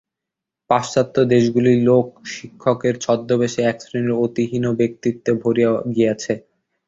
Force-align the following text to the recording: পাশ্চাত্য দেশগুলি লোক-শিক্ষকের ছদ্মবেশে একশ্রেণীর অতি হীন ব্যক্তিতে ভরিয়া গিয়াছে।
পাশ্চাত্য 0.69 1.15
দেশগুলি 1.31 1.73
লোক-শিক্ষকের 1.87 2.95
ছদ্মবেশে 3.03 3.61
একশ্রেণীর 3.63 4.19
অতি 4.19 4.43
হীন 4.49 4.65
ব্যক্তিতে 4.79 5.31
ভরিয়া 5.41 5.71
গিয়াছে। 5.95 6.33